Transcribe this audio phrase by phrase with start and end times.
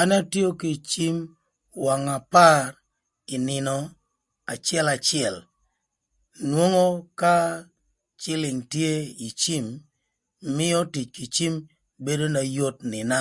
[0.00, 1.16] An atio kï cim
[1.84, 2.64] wang apar
[3.34, 3.76] ï nïnö
[4.52, 5.34] acëlacël
[6.50, 6.86] nwongo
[7.20, 7.34] ka
[8.20, 8.90] cïlïng tye
[9.26, 9.64] ï cim
[10.56, 11.54] mïö tic kï cim
[12.04, 13.20] bedo na yot nïna.